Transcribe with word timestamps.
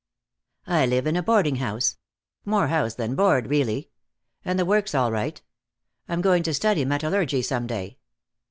"I 0.65 0.87
live 0.87 1.05
in 1.05 1.15
a 1.15 1.21
boarding 1.21 1.57
house. 1.57 1.97
More 2.43 2.69
house 2.69 2.95
than 2.95 3.13
board, 3.13 3.45
really. 3.45 3.91
And 4.43 4.57
the 4.57 4.65
work's 4.65 4.95
all 4.95 5.11
right. 5.11 5.39
I'm 6.09 6.21
going 6.21 6.41
to 6.41 6.55
study 6.55 6.83
metallurgy 6.85 7.43
some 7.43 7.67
day. 7.67 7.99